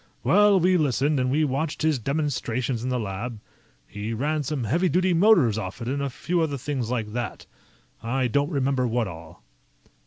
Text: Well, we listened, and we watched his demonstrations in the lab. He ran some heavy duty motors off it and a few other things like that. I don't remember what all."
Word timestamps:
Well, 0.23 0.59
we 0.59 0.77
listened, 0.77 1.19
and 1.19 1.29
we 1.29 1.43
watched 1.43 1.83
his 1.83 1.99
demonstrations 1.99 2.81
in 2.83 2.89
the 2.89 2.99
lab. 2.99 3.39
He 3.85 4.15
ran 4.15 4.41
some 4.41 4.63
heavy 4.63 4.89
duty 4.89 5.13
motors 5.13 5.59
off 5.59 5.79
it 5.79 5.87
and 5.87 6.01
a 6.01 6.09
few 6.09 6.41
other 6.41 6.57
things 6.57 6.89
like 6.89 7.13
that. 7.13 7.45
I 8.01 8.25
don't 8.27 8.49
remember 8.49 8.87
what 8.87 9.07
all." 9.07 9.43